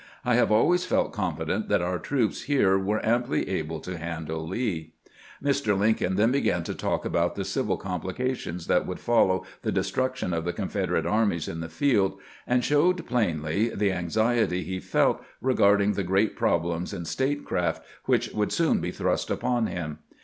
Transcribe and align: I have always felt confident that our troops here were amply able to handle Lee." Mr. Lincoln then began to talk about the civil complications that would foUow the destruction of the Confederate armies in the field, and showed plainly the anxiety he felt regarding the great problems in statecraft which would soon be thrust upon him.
I 0.25 0.33
have 0.33 0.51
always 0.51 0.83
felt 0.83 1.13
confident 1.13 1.69
that 1.69 1.83
our 1.83 1.99
troops 1.99 2.45
here 2.45 2.75
were 2.75 3.05
amply 3.05 3.47
able 3.47 3.79
to 3.81 3.99
handle 3.99 4.47
Lee." 4.47 4.93
Mr. 5.43 5.77
Lincoln 5.77 6.15
then 6.15 6.31
began 6.31 6.63
to 6.63 6.73
talk 6.73 7.05
about 7.05 7.35
the 7.35 7.45
civil 7.45 7.77
complications 7.77 8.65
that 8.65 8.87
would 8.87 8.97
foUow 8.97 9.45
the 9.61 9.71
destruction 9.71 10.33
of 10.33 10.43
the 10.43 10.53
Confederate 10.53 11.05
armies 11.05 11.47
in 11.47 11.59
the 11.59 11.69
field, 11.69 12.19
and 12.47 12.65
showed 12.65 13.05
plainly 13.05 13.69
the 13.69 13.91
anxiety 13.93 14.63
he 14.63 14.79
felt 14.79 15.23
regarding 15.39 15.91
the 15.93 16.01
great 16.03 16.35
problems 16.35 16.93
in 16.93 17.05
statecraft 17.05 17.85
which 18.05 18.29
would 18.29 18.51
soon 18.51 18.79
be 18.79 18.89
thrust 18.89 19.29
upon 19.29 19.67
him. 19.67 19.99